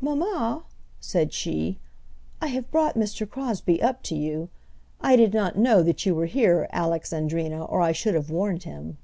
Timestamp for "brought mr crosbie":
2.72-3.80